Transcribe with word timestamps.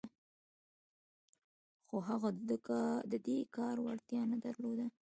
خو 1.87 1.95
هغه 2.09 2.29
د 3.11 3.13
دې 3.27 3.39
کار 3.55 3.75
وړتیا 3.85 4.21
نه 4.31 4.37
درلوده 4.45 4.85